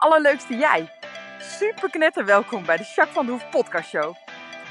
[0.00, 0.88] allerleukste jij.
[1.38, 4.14] Super knetter welkom bij de Jacques van de Hoef podcast show.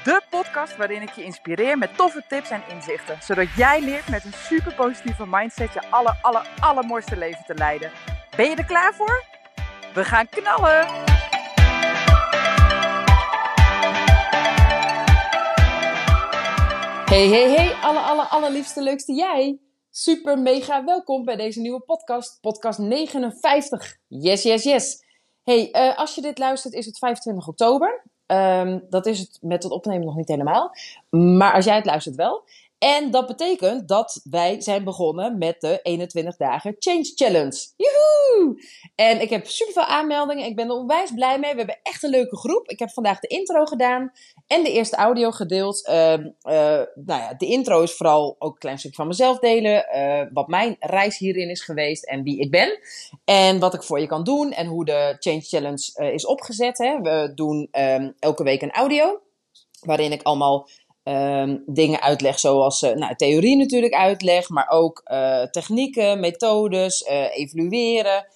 [0.04, 3.18] De podcast waarin ik je inspireer met toffe tips en inzichten.
[3.22, 7.90] Zodat jij leert met een super positieve mindset je aller, aller, allermooiste leven te leiden.
[8.36, 9.24] Ben je er klaar voor?
[9.94, 10.86] We gaan knallen!
[17.04, 19.58] Hey, hey, hey, alle, alle, allerliefste, leukste jij.
[19.90, 22.40] Super, mega welkom bij deze nieuwe podcast.
[22.40, 23.96] Podcast 59.
[24.08, 25.08] Yes, yes, yes.
[25.50, 28.02] Hey, uh, als je dit luistert is het 25 oktober.
[28.26, 30.74] Um, dat is het met het opnemen nog niet helemaal.
[31.10, 32.44] Maar als jij het luistert wel.
[32.80, 37.66] En dat betekent dat wij zijn begonnen met de 21 dagen Change Challenge.
[37.76, 38.62] Joehoe!
[38.94, 40.46] En ik heb super veel aanmeldingen.
[40.46, 41.50] Ik ben er onwijs blij mee.
[41.50, 42.68] We hebben echt een leuke groep.
[42.68, 44.12] Ik heb vandaag de intro gedaan
[44.46, 45.88] en de eerste audio gedeeld.
[45.88, 45.94] Uh,
[46.42, 49.86] nou ja, de intro is vooral ook een klein stukje van mezelf delen.
[49.94, 52.78] Uh, wat mijn reis hierin is geweest en wie ik ben.
[53.24, 56.78] En wat ik voor je kan doen en hoe de Change Challenge is opgezet.
[56.78, 57.00] Hè.
[57.00, 59.20] We doen um, elke week een audio.
[59.80, 60.68] Waarin ik allemaal
[61.04, 67.36] um, dingen uitleg, zoals uh, nou, theorie natuurlijk uitleg, maar ook uh, technieken, methodes, uh,
[67.36, 68.26] evalueren,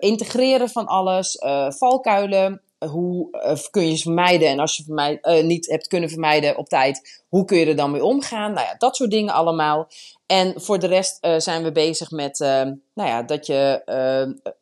[0.00, 2.62] integreren van alles, valkuilen.
[2.90, 3.30] Hoe
[3.70, 4.48] kun je ze vermijden?
[4.48, 8.04] En als je niet hebt kunnen vermijden op tijd, hoe kun je er dan mee
[8.04, 8.52] omgaan?
[8.52, 9.88] Nou ja, dat soort dingen allemaal.
[10.26, 13.82] En voor de rest zijn we bezig met nou ja, dat je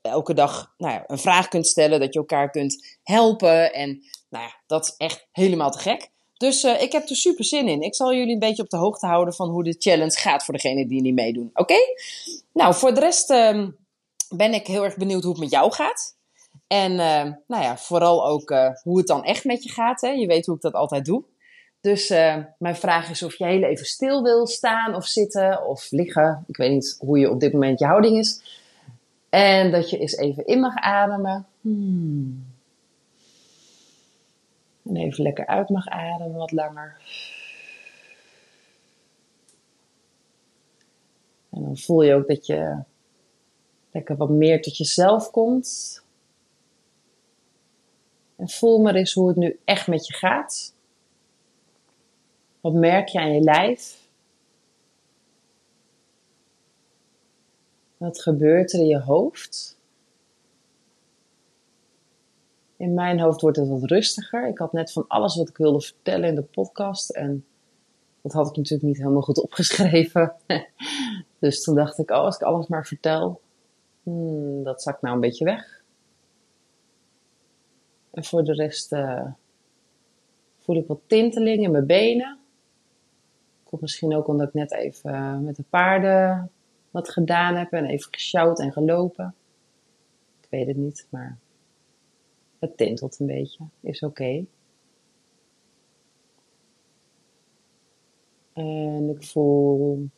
[0.02, 3.72] elke dag nou ja, een vraag kunt stellen, dat je elkaar kunt helpen.
[3.72, 6.10] En nou ja, dat is echt helemaal te gek.
[6.38, 7.82] Dus uh, ik heb er super zin in.
[7.82, 10.54] Ik zal jullie een beetje op de hoogte houden van hoe de challenge gaat voor
[10.54, 11.50] degenen die niet meedoen.
[11.54, 11.76] Oké?
[12.52, 13.66] Nou, voor de rest uh,
[14.28, 16.16] ben ik heel erg benieuwd hoe het met jou gaat.
[16.66, 20.00] En uh, nou ja, vooral ook eh, hoe het dan echt met je gaat.
[20.00, 20.08] Hè?
[20.08, 21.22] Je weet hoe ik dat altijd doe.
[21.80, 22.08] Dus
[22.58, 26.44] mijn vraag is of je heel even stil wil staan of zitten of liggen.
[26.46, 28.42] Ik weet niet hoe je op dit moment je houding is.
[29.28, 31.46] En dat je eens even in mag ademen.
[31.60, 32.47] Hmm.
[34.88, 36.96] En even lekker uit mag ademen wat langer.
[41.50, 42.82] En dan voel je ook dat je
[43.90, 46.02] lekker wat meer tot jezelf komt.
[48.36, 50.74] En voel maar eens hoe het nu echt met je gaat.
[52.60, 54.08] Wat merk je aan je lijf?
[57.96, 59.77] Wat gebeurt er in je hoofd?
[62.78, 64.48] In mijn hoofd wordt het wat rustiger.
[64.48, 67.10] Ik had net van alles wat ik wilde vertellen in de podcast.
[67.10, 67.44] En
[68.22, 70.34] dat had ik natuurlijk niet helemaal goed opgeschreven.
[71.38, 73.40] dus toen dacht ik, oh, als ik alles maar vertel,
[74.02, 75.82] hmm, dat zakt nou een beetje weg.
[78.10, 79.26] En voor de rest uh,
[80.58, 82.38] voel ik wat tinteling in mijn benen.
[83.64, 86.50] Komt misschien ook omdat ik net even uh, met de paarden
[86.90, 89.34] wat gedaan heb en even gesjouwd en gelopen.
[90.40, 91.38] Ik weet het niet, maar
[92.58, 94.44] het tintelt een beetje, is oké.
[98.52, 100.08] En ik voel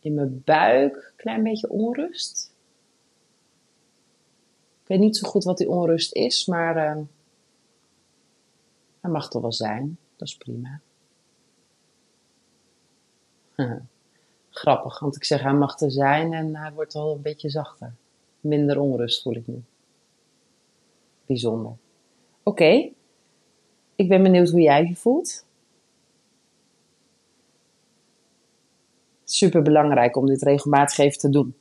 [0.00, 2.54] in mijn buik een klein beetje onrust.
[4.82, 7.04] Ik weet niet zo goed wat die onrust is, maar uh,
[9.00, 9.98] hij mag toch wel zijn.
[10.16, 10.80] Dat is prima.
[14.50, 17.94] Grappig, want ik zeg hij mag er zijn en hij wordt al een beetje zachter.
[18.40, 19.62] Minder onrust voel ik nu
[22.42, 22.90] Oké,
[23.94, 25.44] ik ben benieuwd hoe jij je voelt.
[29.24, 31.54] Super belangrijk om dit regelmatig even te doen.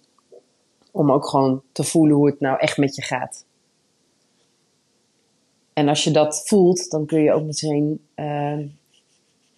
[0.91, 3.45] Om ook gewoon te voelen hoe het nou echt met je gaat.
[5.73, 8.59] En als je dat voelt, dan kun je ook meteen uh,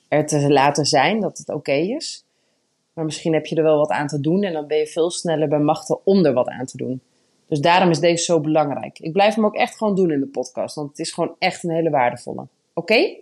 [0.07, 2.25] er te laten zijn dat het oké is.
[2.93, 5.11] Maar misschien heb je er wel wat aan te doen en dan ben je veel
[5.11, 7.01] sneller bij machten om er wat aan te doen.
[7.53, 8.99] Dus daarom is deze zo belangrijk.
[8.99, 11.63] Ik blijf hem ook echt gewoon doen in de podcast, want het is gewoon echt
[11.63, 12.47] een hele waardevolle.
[12.73, 13.15] Oké?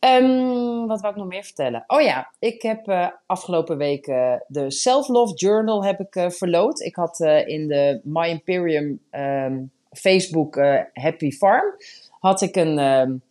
[0.00, 1.84] Um, wat wil ik nog meer vertellen?
[1.86, 4.04] Oh ja, ik heb uh, afgelopen week
[4.46, 6.80] de Self-Love Journal heb ik, uh, verloot.
[6.80, 10.56] Ik had in de My Imperium um, Facebook
[10.92, 11.74] Happy Farm
[12.20, 13.22] had ik een um,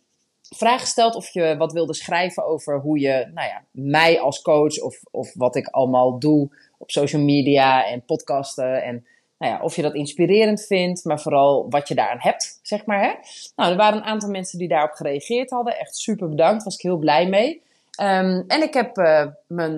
[0.42, 4.80] vraag gesteld of je wat wilde schrijven over hoe je nou ja, mij als coach
[4.80, 6.48] of, of wat ik allemaal doe
[6.78, 9.06] op social media en podcasten en
[9.38, 13.00] nou ja, of je dat inspirerend vindt, maar vooral wat je daaraan hebt, zeg maar.
[13.00, 13.12] Hè?
[13.56, 15.78] Nou, er waren een aantal mensen die daarop gereageerd hadden.
[15.78, 17.62] Echt super bedankt, was ik heel blij mee.
[18.00, 19.72] Um, en ik heb uh, mijn,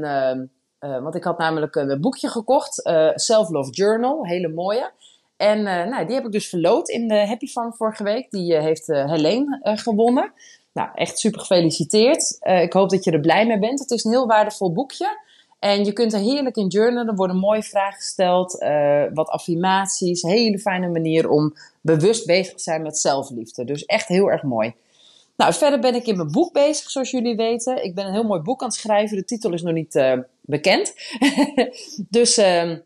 [0.81, 2.75] uh, want ik had namelijk een boekje gekocht,
[3.15, 4.91] Self-Love Journal, hele mooie.
[5.37, 8.31] En nou, die heb ik dus verloot in de Happy Farm vorige week.
[8.31, 10.33] Die heeft Helene gewonnen.
[10.73, 12.39] Nou, echt super gefeliciteerd.
[12.41, 13.79] ik hoop dat je er blij mee bent.
[13.79, 15.19] Het is een heel waardevol boekje.
[15.61, 17.09] En je kunt er heerlijk in journalen.
[17.09, 20.23] Er worden mooie vragen gesteld, uh, wat affirmaties.
[20.23, 23.65] Hele fijne manier om bewust bezig te zijn met zelfliefde.
[23.65, 24.75] Dus echt heel erg mooi.
[25.37, 27.85] Nou, verder ben ik in mijn boek bezig, zoals jullie weten.
[27.85, 29.17] Ik ben een heel mooi boek aan het schrijven.
[29.17, 30.95] De titel is nog niet uh, bekend.
[32.11, 32.77] dus uh,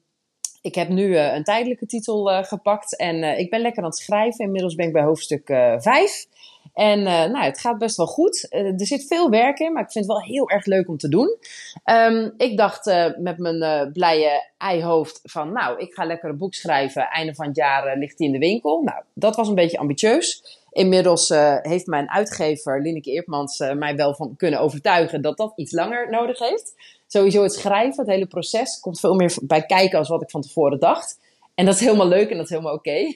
[0.62, 2.96] ik heb nu uh, een tijdelijke titel gepakt.
[2.96, 4.44] En ik ben lekker aan het schrijven.
[4.44, 5.46] Inmiddels ben ik bij hoofdstuk
[5.78, 6.26] 5.
[6.74, 8.46] En uh, nou, het gaat best wel goed.
[8.50, 10.96] Uh, er zit veel werk in, maar ik vind het wel heel erg leuk om
[10.96, 11.36] te doen.
[11.84, 16.54] Um, ik dacht uh, met mijn blije eihoofd van, nou, ik ga lekker een boek
[16.54, 17.08] schrijven.
[17.08, 18.82] Einde van het jaar ligt hij in de winkel.
[18.82, 20.58] Nou, dat was een beetje ambitieus.
[20.70, 21.28] Inmiddels
[21.62, 26.38] heeft mijn uitgever, Lineke Eertmans, mij wel van kunnen overtuigen dat dat iets langer nodig
[26.38, 26.74] heeft.
[27.06, 30.40] Sowieso het schrijven, het hele proces, komt veel meer bij kijken als wat ik van
[30.40, 31.18] tevoren dacht.
[31.54, 33.14] En dat is helemaal leuk en dat is helemaal oké.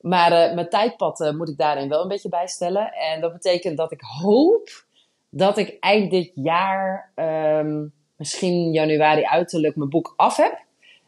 [0.00, 2.92] Maar uh, mijn tijdpad uh, moet ik daarin wel een beetje bijstellen.
[2.92, 4.84] En dat betekent dat ik hoop
[5.30, 7.12] dat ik eind dit jaar,
[7.60, 10.64] um, misschien januari uiterlijk, mijn boek af heb.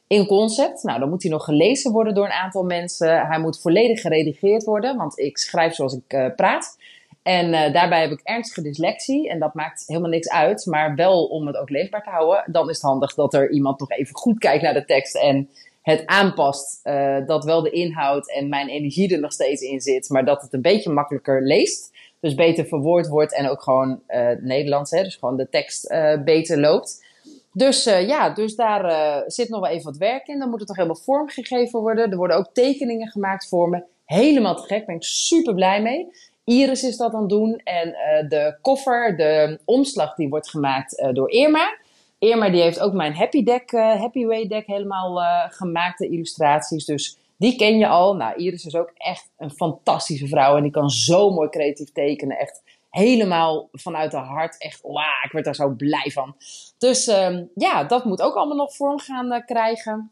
[0.07, 0.83] In concept.
[0.83, 3.27] Nou, dan moet hij nog gelezen worden door een aantal mensen.
[3.27, 6.77] Hij moet volledig geredigeerd worden, want ik schrijf zoals ik uh, praat.
[7.23, 9.29] En daarbij heb ik ernstige dyslexie.
[9.29, 10.67] En dat maakt helemaal niks uit.
[10.67, 12.45] Maar wel om het ook leesbaar te houden.
[12.47, 15.17] Dan is het handig dat er iemand nog even goed kijkt naar de tekst.
[15.17, 15.51] En
[15.89, 16.81] het aanpast.
[16.85, 20.09] Uh, dat wel de inhoud en mijn energie er nog steeds in zit.
[20.09, 21.93] Maar dat het een beetje makkelijker leest.
[22.21, 24.91] Dus beter verwoord wordt en ook gewoon uh, Nederlands.
[24.91, 27.07] Hè, dus gewoon de tekst uh, beter loopt.
[27.53, 30.39] Dus ja, dus daar zit nog wel even wat werk in.
[30.39, 32.11] Dan moet het toch helemaal vormgegeven worden.
[32.11, 33.83] Er worden ook tekeningen gemaakt voor me.
[34.05, 34.87] Helemaal te gek.
[34.87, 36.07] Ben ik super blij mee.
[36.45, 37.61] Iris is dat aan het doen.
[37.65, 37.89] En
[38.29, 41.79] de koffer, de omslag, die wordt gemaakt door Irma.
[42.19, 46.09] Irma die heeft ook mijn Happy Deck, uh, Happy Way deck helemaal uh, gemaakt, de
[46.09, 46.85] illustraties.
[46.85, 48.17] Dus die ken je al.
[48.17, 50.57] Nou, Iris is ook echt een fantastische vrouw.
[50.57, 52.39] En die kan zo mooi creatief tekenen.
[52.39, 54.59] Echt helemaal vanuit de hart.
[54.59, 56.37] Echt, wauw, ik werd daar zo blij van.
[56.79, 60.11] Dus um, ja, dat moet ook allemaal nog vorm gaan uh, krijgen.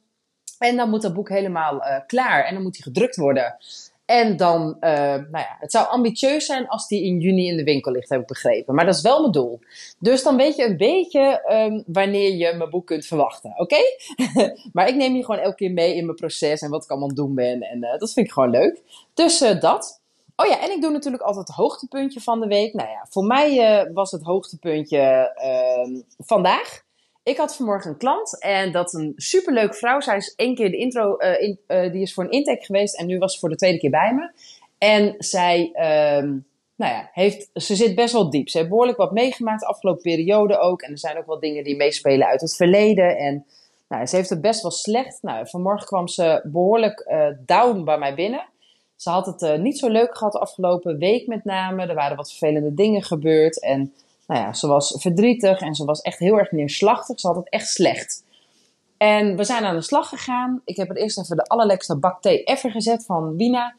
[0.59, 2.45] En dan moet dat boek helemaal klaar.
[2.45, 3.57] En dan moet hij gedrukt worden.
[4.07, 7.65] En dan, uh, nou ja, het zou ambitieus zijn als die in juni in de
[7.65, 8.75] winkel ligt, heb ik begrepen.
[8.75, 9.61] Maar dat is wel mijn doel.
[9.99, 13.77] Dus dan weet je een beetje um, wanneer je mijn boek kunt verwachten, oké?
[14.73, 17.15] Maar ik neem je gewoon elke keer mee in mijn proces en wat ik allemaal
[17.15, 17.61] doen ben.
[17.61, 18.83] En uh, dat vind ik gewoon leuk.
[19.15, 20.01] Dus uh, dat.
[20.37, 22.75] Oh ja, en ik doe natuurlijk altijd het hoogtepuntje van de week.
[22.75, 26.85] Nou ja, voor mij was het hoogtepuntje ehm, vandaag.
[27.27, 30.01] Ik had vanmorgen een klant en dat een superleuke vrouw.
[30.01, 32.99] Zij is één keer de intro, uh, in, uh, die is voor een intake geweest
[32.99, 34.31] en nu was ze voor de tweede keer bij me.
[34.79, 35.61] En zij,
[36.19, 38.49] um, nou ja, heeft, ze zit best wel diep.
[38.49, 40.83] Ze heeft behoorlijk wat meegemaakt de afgelopen periode ook.
[40.83, 43.17] En er zijn ook wel dingen die meespelen uit het verleden.
[43.17, 43.47] En
[43.89, 45.23] nou, ze heeft het best wel slecht.
[45.23, 48.45] Nou, vanmorgen kwam ze behoorlijk uh, down bij mij binnen.
[48.97, 51.87] Ze had het niet zo leuk gehad de afgelopen week met name.
[51.87, 53.95] Er waren wat vervelende dingen gebeurd en
[54.27, 57.21] nou ja, ze was verdrietig en ze was echt heel erg neerslachtig.
[57.21, 58.25] Ze had het echt slecht.
[58.97, 60.63] En we zijn aan de slag gegaan.
[60.65, 63.75] Ik heb er eerst even de allerlekste bak thee ever gezet van Wina.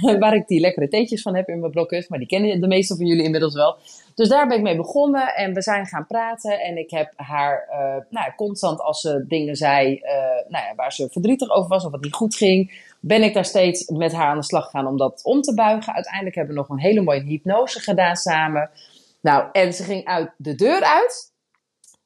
[0.18, 2.08] waar ik die lekkere theetjes van heb in mijn blokhut.
[2.08, 3.76] Maar die kennen de meeste van jullie inmiddels wel.
[4.14, 5.34] Dus daar ben ik mee begonnen.
[5.34, 6.60] En we zijn gaan praten.
[6.60, 10.10] En ik heb haar uh, nou, constant als ze dingen zei uh,
[10.48, 11.84] nou ja, waar ze verdrietig over was.
[11.84, 12.86] Of wat niet goed ging.
[13.00, 15.94] Ben ik daar steeds met haar aan de slag gegaan om dat om te buigen.
[15.94, 18.70] Uiteindelijk hebben we nog een hele mooie hypnose gedaan samen.
[19.20, 21.32] Nou, en ze ging uit de deur uit.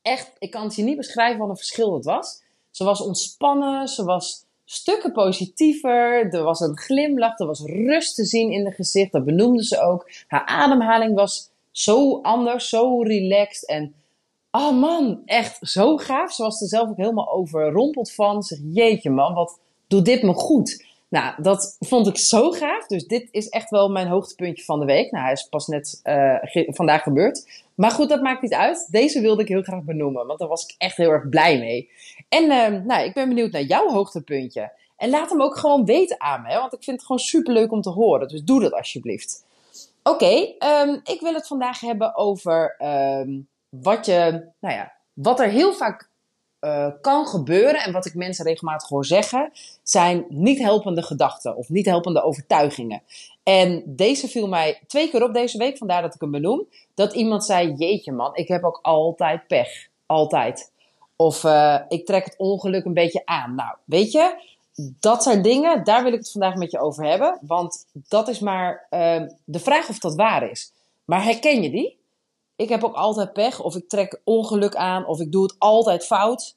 [0.02, 2.42] Echt, ik kan het je niet beschrijven wat een verschil het was.
[2.70, 6.34] Ze was ontspannen, ze was stukken positiever.
[6.34, 9.12] Er was een glimlach, er was rust te zien in het gezicht.
[9.12, 10.10] Dat benoemde ze ook.
[10.26, 13.68] Haar ademhaling was zo anders, zo relaxed.
[13.68, 13.94] En
[14.50, 16.32] oh man, echt zo gaaf.
[16.32, 18.42] Ze was er zelf ook helemaal overrompeld van.
[18.42, 20.84] Zeg, jeetje man, wat doet dit me goed.
[21.12, 22.86] Nou, dat vond ik zo gaaf.
[22.86, 25.10] Dus dit is echt wel mijn hoogtepuntje van de week.
[25.10, 27.64] Nou, hij is pas net uh, vandaag gebeurd.
[27.74, 28.88] Maar goed, dat maakt niet uit.
[28.90, 31.90] Deze wilde ik heel graag benoemen, want daar was ik echt heel erg blij mee.
[32.28, 34.72] En uh, nou, ik ben benieuwd naar jouw hoogtepuntje.
[34.96, 37.72] En laat hem ook gewoon weten aan me, want ik vind het gewoon super leuk
[37.72, 38.28] om te horen.
[38.28, 39.44] Dus doe dat alsjeblieft.
[40.02, 45.48] Oké, um, ik wil het vandaag hebben over um, wat je, nou ja, wat er
[45.48, 46.10] heel vaak
[46.64, 49.52] uh, kan gebeuren en wat ik mensen regelmatig hoor zeggen,
[49.82, 53.02] zijn niet helpende gedachten of niet helpende overtuigingen.
[53.42, 56.66] En deze viel mij twee keer op deze week, vandaar dat ik hem benoem.
[56.94, 59.88] Dat iemand zei: Jeetje man, ik heb ook altijd pech.
[60.06, 60.72] Altijd.
[61.16, 63.54] Of uh, ik trek het ongeluk een beetje aan.
[63.54, 64.34] Nou, weet je,
[65.00, 67.38] dat zijn dingen, daar wil ik het vandaag met je over hebben.
[67.40, 70.72] Want dat is maar uh, de vraag of dat waar is.
[71.04, 72.00] Maar herken je die?
[72.62, 76.06] Ik heb ook altijd pech, of ik trek ongeluk aan, of ik doe het altijd
[76.06, 76.56] fout,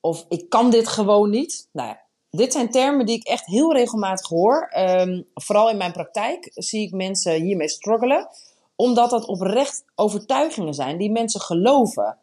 [0.00, 1.68] of ik kan dit gewoon niet.
[1.72, 1.96] Nou
[2.36, 4.72] dit zijn termen die ik echt heel regelmatig hoor.
[4.78, 8.28] Um, vooral in mijn praktijk zie ik mensen hiermee struggelen,
[8.74, 12.18] omdat dat oprecht overtuigingen zijn die mensen geloven.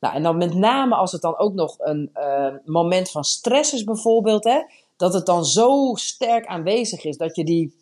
[0.00, 3.72] Nou, en dan met name als het dan ook nog een uh, moment van stress
[3.72, 4.60] is bijvoorbeeld, hè,
[4.96, 7.74] dat het dan zo sterk aanwezig is dat je die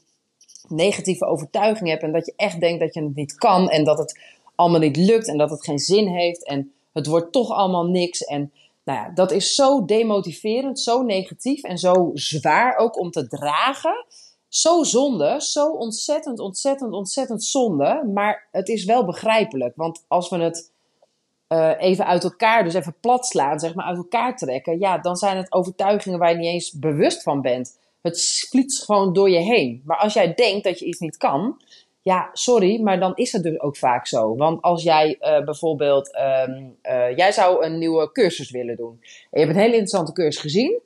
[0.68, 3.99] negatieve overtuiging hebt en dat je echt denkt dat je het niet kan en dat
[3.99, 4.21] het
[4.54, 8.21] allemaal niet lukt en dat het geen zin heeft en het wordt toch allemaal niks.
[8.21, 8.52] En
[8.85, 14.04] nou ja, dat is zo demotiverend, zo negatief en zo zwaar ook om te dragen.
[14.49, 18.11] Zo zonde, zo ontzettend, ontzettend, ontzettend zonde.
[18.14, 19.76] Maar het is wel begrijpelijk.
[19.76, 20.71] Want als we het
[21.49, 25.16] uh, even uit elkaar, dus even plat slaan, zeg maar, uit elkaar trekken, ja, dan
[25.16, 27.78] zijn het overtuigingen waar je niet eens bewust van bent.
[28.02, 29.82] Het vliegt gewoon door je heen.
[29.85, 31.61] Maar als jij denkt dat je iets niet kan,
[32.02, 34.37] ja, sorry, maar dan is het dus ook vaak zo.
[34.37, 36.18] Want als jij uh, bijvoorbeeld,
[36.49, 38.99] um, uh, jij zou een nieuwe cursus willen doen.
[39.00, 40.80] En je hebt een hele interessante cursus gezien,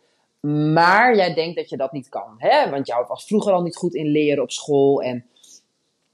[0.72, 2.34] maar jij denkt dat je dat niet kan.
[2.38, 2.70] Hè?
[2.70, 5.26] Want jou was vroeger al niet goed in leren op school en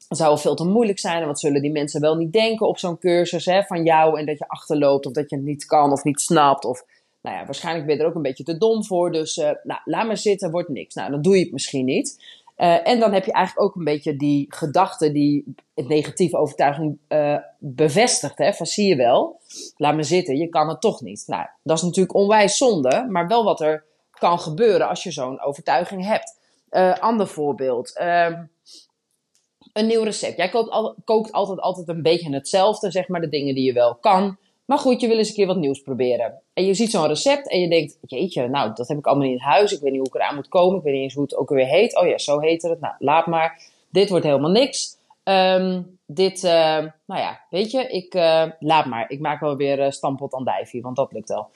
[0.08, 1.20] het zou veel te moeilijk zijn.
[1.20, 4.26] En wat zullen die mensen wel niet denken op zo'n cursus hè, van jou en
[4.26, 6.64] dat je achterloopt of dat je het niet kan of niet snapt.
[6.64, 6.84] Of
[7.22, 9.12] nou ja, waarschijnlijk ben je er ook een beetje te dom voor.
[9.12, 10.94] Dus uh, nou, laat maar zitten, wordt niks.
[10.94, 12.24] Nou, dan doe je het misschien niet.
[12.56, 16.98] Uh, en dan heb je eigenlijk ook een beetje die gedachte die het negatieve overtuiging
[17.08, 18.38] uh, bevestigt.
[18.38, 18.52] Hè?
[18.52, 19.40] Van zie je wel,
[19.76, 21.24] laat me zitten, je kan het toch niet.
[21.26, 25.42] Nou, dat is natuurlijk onwijs zonde, maar wel wat er kan gebeuren als je zo'n
[25.42, 26.38] overtuiging hebt.
[26.70, 27.96] Uh, ander voorbeeld.
[27.96, 28.44] Ehm,
[29.72, 30.36] een nieuw recept.
[30.36, 33.94] Jij kookt, kookt altijd, altijd een beetje hetzelfde, zeg maar, de dingen die je wel
[33.94, 34.38] kan.
[34.72, 36.40] Maar goed, je wil eens een keer wat nieuws proberen.
[36.52, 39.38] En je ziet zo'n recept en je denkt, jeetje, nou, dat heb ik allemaal niet
[39.38, 39.72] in huis.
[39.72, 40.76] Ik weet niet hoe ik eraan moet komen.
[40.78, 41.96] Ik weet niet eens hoe het ook weer heet.
[41.96, 42.80] Oh ja, zo heet het.
[42.80, 43.62] Nou, laat maar.
[43.90, 44.96] Dit wordt helemaal niks.
[45.24, 46.50] Um, dit, uh,
[47.06, 49.10] nou ja, weet je, ik uh, laat maar.
[49.10, 51.50] Ik maak wel weer uh, stampot andijvie, want dat lukt wel.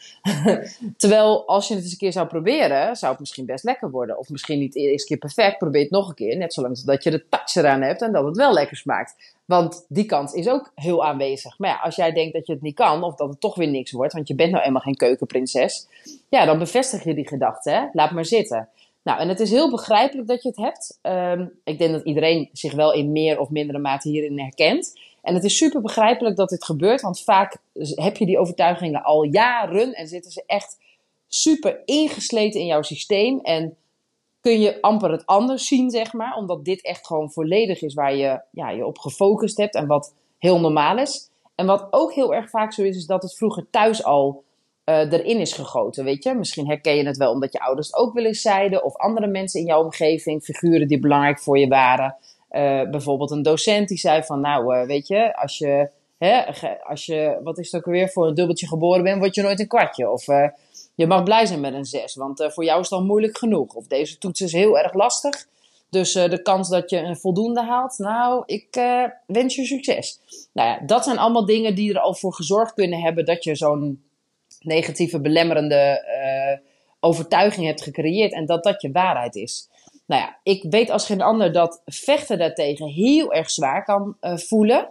[0.97, 4.19] Terwijl als je het eens een keer zou proberen, zou het misschien best lekker worden.
[4.19, 6.37] Of misschien niet de eerste keer perfect, probeer het nog een keer.
[6.37, 9.35] Net zolang dat je de touch eraan hebt en dat het wel lekker smaakt.
[9.45, 11.59] Want die kans is ook heel aanwezig.
[11.59, 13.69] Maar ja, als jij denkt dat je het niet kan, of dat het toch weer
[13.69, 15.89] niks wordt, want je bent nou eenmaal geen keukenprinses.
[16.29, 17.87] Ja, dan bevestig je die gedachte, hè?
[17.93, 18.69] laat maar zitten.
[19.07, 20.99] Nou, en het is heel begrijpelijk dat je het hebt.
[21.03, 25.01] Um, ik denk dat iedereen zich wel in meer of mindere mate hierin herkent.
[25.23, 27.57] En het is super begrijpelijk dat dit gebeurt, want vaak
[27.95, 30.79] heb je die overtuigingen al jaren en zitten ze echt
[31.29, 33.41] super ingesleten in jouw systeem.
[33.41, 33.77] En
[34.41, 38.17] kun je amper het anders zien, zeg maar, omdat dit echt gewoon volledig is waar
[38.17, 41.31] je ja, je op gefocust hebt en wat heel normaal is.
[41.55, 44.45] En wat ook heel erg vaak zo is, is dat het vroeger thuis al
[44.91, 46.35] uh, erin is gegoten, weet je.
[46.35, 48.85] Misschien herken je het wel omdat je ouders het ook wel eens zeiden.
[48.85, 52.17] Of andere mensen in jouw omgeving, figuren die belangrijk voor je waren.
[52.51, 56.45] Uh, bijvoorbeeld een docent die zei van, nou, uh, weet je, als je, hè,
[56.83, 59.61] als je, wat is het ook weer, voor een dubbeltje geboren bent, word je nooit
[59.61, 60.11] een kwartje.
[60.11, 60.25] Of
[60.95, 63.75] je mag blij zijn met een zes, want voor jou is het moeilijk genoeg.
[63.75, 65.47] Of deze toets is heel erg lastig.
[65.91, 68.69] Dus de kans dat je een voldoende haalt, nou, ik
[69.27, 70.21] wens je succes.
[70.53, 73.55] Nou ja, dat zijn allemaal dingen die er al voor gezorgd kunnen hebben dat je
[73.55, 74.06] zo'n
[74.67, 76.69] negatieve, belemmerende uh,
[77.01, 79.69] overtuiging hebt gecreëerd en dat dat je waarheid is.
[80.07, 84.37] Nou ja, ik weet als geen ander dat vechten daartegen heel erg zwaar kan uh,
[84.37, 84.91] voelen.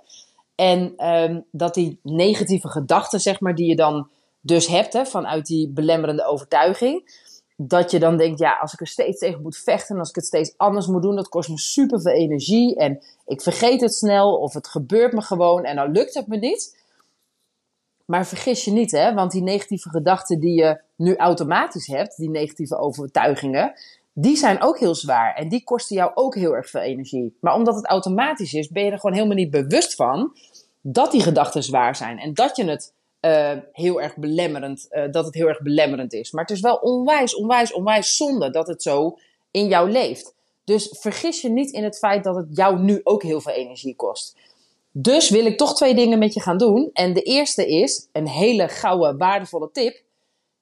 [0.56, 4.10] En um, dat die negatieve gedachten, zeg maar, die je dan
[4.42, 7.24] dus hebt hè, vanuit die belemmerende overtuiging.
[7.58, 10.26] Dat je dan denkt, ja, als ik er steeds tegen moet vechten, als ik het
[10.26, 12.76] steeds anders moet doen, dat kost me super veel energie.
[12.76, 16.38] En ik vergeet het snel, of het gebeurt me gewoon en dan lukt het me
[16.38, 16.84] niet.
[18.06, 22.30] Maar vergis je niet, hè, want die negatieve gedachten die je nu automatisch hebt, die
[22.30, 23.74] negatieve overtuigingen,
[24.14, 27.38] die zijn ook heel zwaar en die kosten jou ook heel erg veel energie.
[27.40, 30.38] Maar omdat het automatisch is, ben je er gewoon helemaal niet bewust van
[30.82, 35.26] dat die gedachten zwaar zijn en dat je het uh, heel erg belemmerend, uh, dat
[35.26, 36.32] het heel erg belemmerend is.
[36.32, 39.18] Maar het is wel onwijs, onwijs, onwijs zonde dat het zo
[39.52, 40.34] in jou leeft.
[40.64, 43.96] Dus vergis je niet in het feit dat het jou nu ook heel veel energie
[43.96, 44.38] kost.
[44.98, 46.90] Dus wil ik toch twee dingen met je gaan doen.
[46.94, 50.04] En de eerste is een hele gouden, waardevolle tip.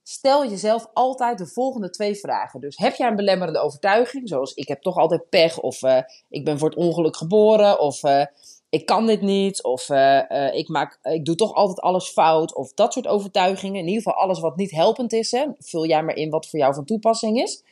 [0.04, 2.60] Stel jezelf altijd de volgende twee vragen.
[2.60, 5.98] Dus heb jij een belemmerende overtuiging, zoals ik heb toch altijd pech, of uh,
[6.30, 8.26] ik ben voor het ongeluk geboren, of uh,
[8.70, 12.74] ik kan dit niet, of uh, ik, maak, ik doe toch altijd alles fout, of
[12.74, 13.80] dat soort overtuigingen.
[13.80, 15.32] In ieder geval alles wat niet helpend is.
[15.32, 15.46] Hè.
[15.58, 17.64] Vul jij maar in wat voor jou van toepassing is.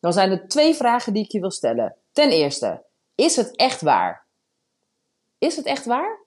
[0.00, 1.96] Dan zijn er twee vragen die ik je wil stellen.
[2.12, 2.82] Ten eerste,
[3.14, 4.27] is het echt waar?
[5.38, 6.18] Is het echt waar?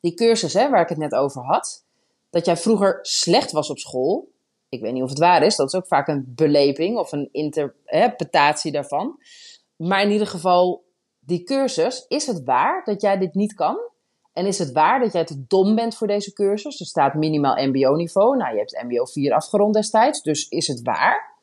[0.00, 1.84] Die cursus hè, waar ik het net over had,
[2.30, 4.28] dat jij vroeger slecht was op school.
[4.68, 7.28] Ik weet niet of het waar is, dat is ook vaak een beleving of een
[7.32, 9.18] interpretatie daarvan.
[9.76, 10.84] Maar in ieder geval,
[11.18, 13.78] die cursus, is het waar dat jij dit niet kan?
[14.32, 16.80] En is het waar dat jij te dom bent voor deze cursus?
[16.80, 18.36] Er staat minimaal MBO-niveau.
[18.36, 20.22] Nou, je hebt MBO 4 afgerond destijds.
[20.22, 21.37] Dus is het waar?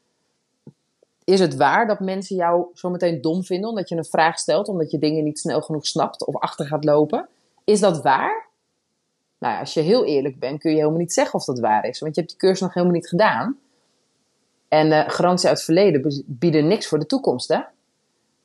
[1.25, 4.91] Is het waar dat mensen jou zometeen dom vinden omdat je een vraag stelt, omdat
[4.91, 7.29] je dingen niet snel genoeg snapt of achter gaat lopen?
[7.63, 8.47] Is dat waar?
[9.37, 11.85] Nou ja, als je heel eerlijk bent, kun je helemaal niet zeggen of dat waar
[11.85, 11.99] is.
[11.99, 13.59] Want je hebt die cursus nog helemaal niet gedaan.
[14.67, 17.59] En uh, garantie uit het verleden bieden niks voor de toekomst, hè?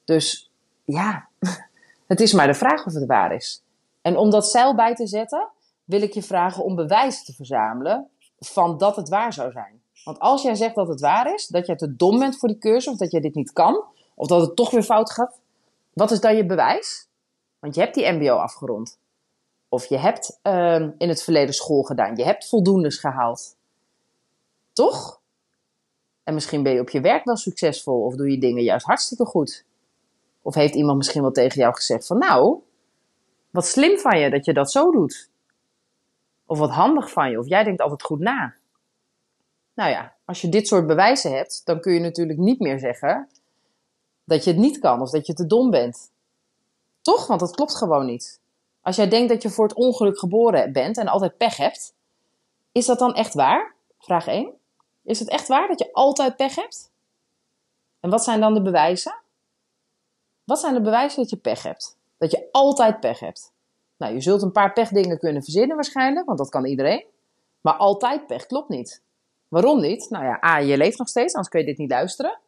[0.04, 0.50] Dus
[0.84, 1.28] ja,
[2.06, 3.62] het is maar de vraag of het waar is.
[4.02, 5.48] En om dat zeil bij te zetten,
[5.84, 8.08] wil ik je vragen om bewijzen te verzamelen
[8.38, 9.79] van dat het waar zou zijn.
[10.04, 12.58] Want als jij zegt dat het waar is, dat jij te dom bent voor die
[12.58, 15.40] cursus, of dat jij dit niet kan, of dat het toch weer fout gaat,
[15.92, 17.08] wat is dan je bewijs?
[17.58, 18.98] Want je hebt die MBO afgerond.
[19.68, 22.16] Of je hebt uh, in het verleden school gedaan.
[22.16, 23.56] Je hebt voldoendes gehaald.
[24.72, 25.20] Toch?
[26.24, 28.04] En misschien ben je op je werk wel succesvol.
[28.04, 29.64] Of doe je dingen juist hartstikke goed.
[30.42, 32.60] Of heeft iemand misschien wel tegen jou gezegd van nou,
[33.50, 35.30] wat slim van je dat je dat zo doet.
[36.46, 37.38] Of wat handig van je.
[37.38, 38.54] Of jij denkt altijd goed na.
[39.80, 43.28] Nou ja, als je dit soort bewijzen hebt, dan kun je natuurlijk niet meer zeggen
[44.24, 46.10] dat je het niet kan of dat je te dom bent.
[47.00, 47.26] Toch?
[47.26, 48.40] Want dat klopt gewoon niet.
[48.80, 51.94] Als jij denkt dat je voor het ongeluk geboren bent en altijd pech hebt,
[52.72, 53.74] is dat dan echt waar?
[53.98, 54.52] Vraag 1.
[55.04, 56.90] Is het echt waar dat je altijd pech hebt?
[58.00, 59.14] En wat zijn dan de bewijzen?
[60.44, 61.96] Wat zijn de bewijzen dat je pech hebt?
[62.18, 63.52] Dat je altijd pech hebt?
[63.96, 67.04] Nou, je zult een paar pechdingen kunnen verzinnen waarschijnlijk, want dat kan iedereen.
[67.60, 69.02] Maar altijd pech klopt niet.
[69.50, 70.10] Waarom niet?
[70.10, 72.38] Nou ja, A, je leeft nog steeds, anders kun je dit niet luisteren.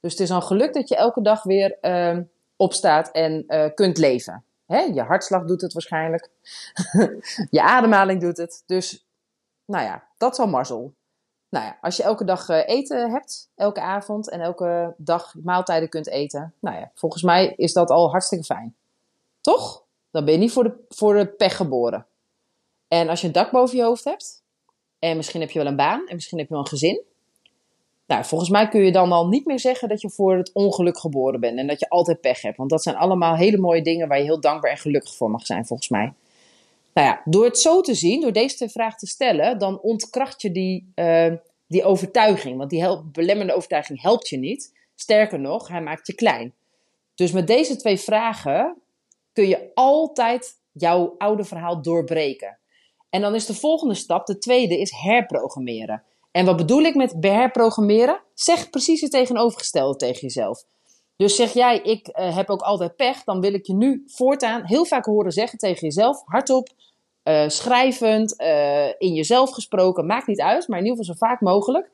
[0.00, 2.18] Dus het is een geluk dat je elke dag weer uh,
[2.56, 4.44] opstaat en uh, kunt leven.
[4.66, 4.80] Hè?
[4.80, 6.30] Je hartslag doet het waarschijnlijk.
[7.50, 8.62] je ademhaling doet het.
[8.66, 9.06] Dus,
[9.64, 10.94] nou ja, dat is al mazzel.
[11.48, 15.88] Nou ja, als je elke dag uh, eten hebt, elke avond en elke dag maaltijden
[15.88, 16.54] kunt eten.
[16.60, 18.76] Nou ja, volgens mij is dat al hartstikke fijn.
[19.40, 19.84] Toch?
[20.10, 22.06] Dan ben je niet voor de, voor de pech geboren.
[22.88, 24.42] En als je een dak boven je hoofd hebt,
[24.98, 27.02] en misschien heb je wel een baan, en misschien heb je wel een gezin,
[28.08, 30.98] nou, volgens mij kun je dan al niet meer zeggen dat je voor het ongeluk
[30.98, 32.56] geboren bent en dat je altijd pech hebt.
[32.56, 35.46] Want dat zijn allemaal hele mooie dingen waar je heel dankbaar en gelukkig voor mag
[35.46, 36.12] zijn, volgens mij.
[36.92, 40.52] Nou ja, door het zo te zien, door deze vraag te stellen, dan ontkracht je
[40.52, 41.32] die, uh,
[41.66, 42.56] die overtuiging.
[42.56, 44.72] Want die help, belemmerende overtuiging helpt je niet.
[44.94, 46.52] Sterker nog, hij maakt je klein.
[47.14, 48.76] Dus met deze twee vragen
[49.32, 52.58] kun je altijd jouw oude verhaal doorbreken.
[53.10, 56.02] En dan is de volgende stap, de tweede, is herprogrammeren.
[56.30, 58.20] En wat bedoel ik met herprogrammeren?
[58.34, 60.64] Zeg precies het tegenovergestelde tegen jezelf.
[61.16, 64.64] Dus zeg jij, ik uh, heb ook altijd pech, dan wil ik je nu voortaan
[64.64, 66.68] heel vaak horen zeggen tegen jezelf, hardop,
[67.24, 71.40] uh, schrijvend, uh, in jezelf gesproken, maakt niet uit, maar in ieder geval zo vaak
[71.40, 71.90] mogelijk.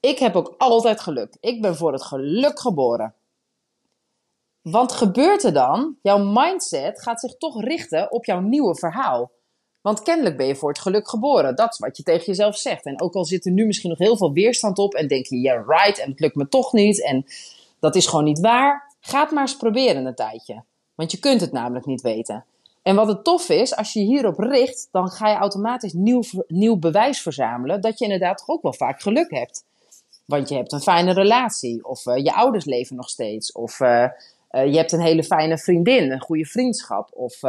[0.00, 1.36] Ik heb ook altijd geluk.
[1.40, 3.14] Ik ben voor het geluk geboren.
[4.62, 5.96] Want gebeurt er dan?
[6.02, 9.30] Jouw mindset gaat zich toch richten op jouw nieuwe verhaal.
[9.84, 11.56] Want kennelijk ben je voor het geluk geboren.
[11.56, 12.84] Dat is wat je tegen jezelf zegt.
[12.84, 15.40] En ook al zit er nu misschien nog heel veel weerstand op en denk je,
[15.40, 17.04] yeah, right, en het lukt me toch niet.
[17.04, 17.24] En
[17.80, 18.94] dat is gewoon niet waar.
[19.00, 20.62] Ga het maar eens proberen een tijdje.
[20.94, 22.44] Want je kunt het namelijk niet weten.
[22.82, 26.76] En wat het tof is, als je hierop richt, dan ga je automatisch nieuw, nieuw
[26.76, 29.64] bewijs verzamelen dat je inderdaad toch ook wel vaak geluk hebt.
[30.24, 34.06] Want je hebt een fijne relatie, of uh, je ouders leven nog steeds, of uh,
[34.50, 37.42] uh, je hebt een hele fijne vriendin, een goede vriendschap, of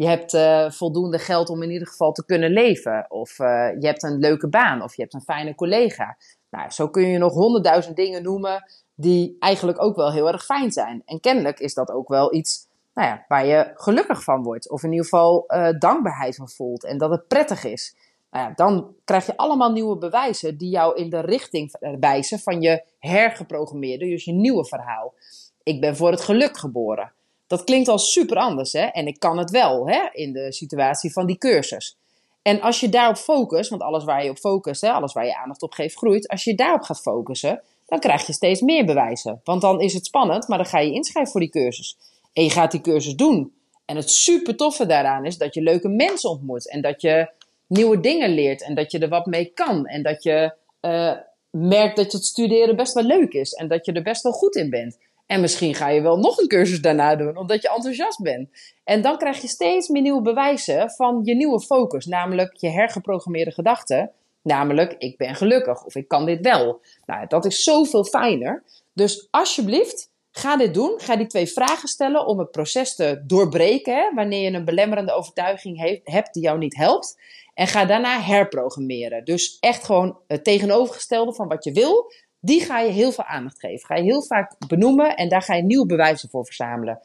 [0.00, 3.06] je hebt uh, voldoende geld om in ieder geval te kunnen leven.
[3.08, 3.46] Of uh,
[3.80, 4.82] je hebt een leuke baan.
[4.82, 6.16] Of je hebt een fijne collega.
[6.50, 10.72] Nou, zo kun je nog honderdduizend dingen noemen die eigenlijk ook wel heel erg fijn
[10.72, 11.02] zijn.
[11.04, 14.70] En kennelijk is dat ook wel iets nou ja, waar je gelukkig van wordt.
[14.70, 16.84] Of in ieder geval uh, dankbaarheid van voelt.
[16.84, 17.96] En dat het prettig is.
[18.30, 22.60] Nou ja, dan krijg je allemaal nieuwe bewijzen die jou in de richting wijzen van
[22.60, 25.14] je hergeprogrammeerde, dus je nieuwe verhaal.
[25.62, 27.12] Ik ben voor het geluk geboren.
[27.50, 28.84] Dat klinkt al super anders, hè?
[28.84, 30.08] En ik kan het wel, hè?
[30.12, 31.96] In de situatie van die cursus.
[32.42, 35.36] En als je daarop focust, want alles waar je op focust, hè, alles waar je
[35.36, 36.28] aandacht op geeft, groeit.
[36.28, 39.40] Als je daarop gaat focussen, dan krijg je steeds meer bewijzen.
[39.44, 41.96] Want dan is het spannend, maar dan ga je inschrijven voor die cursus.
[42.32, 43.52] En je gaat die cursus doen.
[43.84, 46.70] En het super toffe daaraan is dat je leuke mensen ontmoet.
[46.70, 47.30] En dat je
[47.66, 48.62] nieuwe dingen leert.
[48.62, 49.86] En dat je er wat mee kan.
[49.86, 51.12] En dat je uh,
[51.50, 53.52] merkt dat het studeren best wel leuk is.
[53.52, 54.98] En dat je er best wel goed in bent.
[55.30, 58.48] En misschien ga je wel nog een cursus daarna doen, omdat je enthousiast bent.
[58.84, 63.50] En dan krijg je steeds meer nieuwe bewijzen van je nieuwe focus, namelijk je hergeprogrammeerde
[63.50, 64.10] gedachten.
[64.42, 66.80] Namelijk, ik ben gelukkig of ik kan dit wel.
[67.06, 68.64] Nou, dat is zoveel fijner.
[68.94, 70.94] Dus alsjeblieft, ga dit doen.
[70.96, 74.14] Ga die twee vragen stellen om het proces te doorbreken.
[74.14, 77.20] Wanneer je een belemmerende overtuiging hebt die jou niet helpt.
[77.54, 79.24] En ga daarna herprogrammeren.
[79.24, 83.60] Dus echt gewoon het tegenovergestelde van wat je wil die ga je heel veel aandacht
[83.60, 83.86] geven.
[83.86, 87.00] Ga je heel vaak benoemen en daar ga je nieuwe bewijzen voor verzamelen.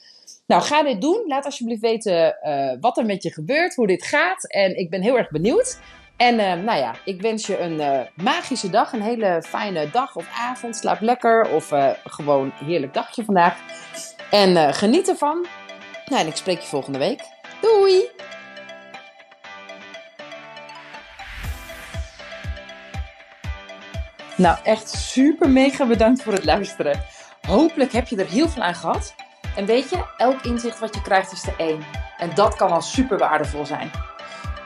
[0.47, 1.23] Nou, ga dit doen.
[1.27, 4.51] Laat alsjeblieft weten uh, wat er met je gebeurt, hoe dit gaat.
[4.51, 5.79] En ik ben heel erg benieuwd.
[6.17, 10.15] En uh, nou ja, ik wens je een uh, magische dag, een hele fijne dag
[10.15, 10.75] of avond.
[10.75, 13.57] Slaap lekker of gewoon een heerlijk dagje vandaag.
[14.31, 15.45] En geniet ervan.
[16.05, 17.21] Nou, en ik spreek je volgende week.
[17.61, 18.09] Doei!
[24.37, 27.03] Nou, echt super mega bedankt voor het luisteren.
[27.47, 29.15] Hopelijk heb je er heel veel aan gehad.
[29.55, 31.85] En weet je, elk inzicht wat je krijgt is de één.
[32.17, 33.91] En dat kan al super waardevol zijn.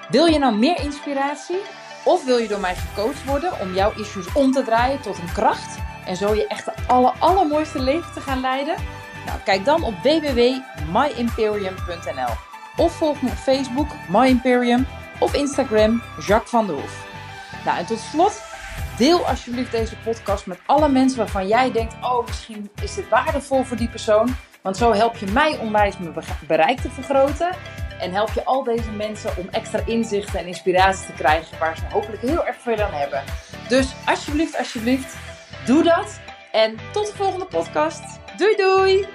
[0.10, 1.60] Wil je nou meer inspiratie?
[2.04, 5.32] Of wil je door mij gecoacht worden om jouw issues om te draaien tot een
[5.34, 5.78] kracht?
[6.06, 8.76] En zo je echt de aller, allermooiste leven te gaan leiden?
[9.26, 12.34] Nou, kijk dan op www.myimperium.nl
[12.78, 14.88] Of volg me op Facebook, My Imperium,
[15.20, 17.08] of Instagram, Jacques van der Hoef.
[17.66, 18.49] Nou, en tot slot,
[19.00, 23.64] deel alsjeblieft deze podcast met alle mensen waarvan jij denkt: oh, misschien is dit waardevol
[23.64, 24.36] voor die persoon.
[24.62, 26.14] Want zo help je mij onwijs mijn
[26.48, 27.56] bereik te vergroten.
[28.00, 31.84] En help je al deze mensen om extra inzichten en inspiratie te krijgen waar ze
[31.92, 33.24] hopelijk heel erg veel aan hebben.
[33.68, 35.16] Dus alsjeblieft, alsjeblieft,
[35.66, 36.20] doe dat.
[36.52, 38.04] En tot de volgende podcast.
[38.38, 39.08] Doei doei!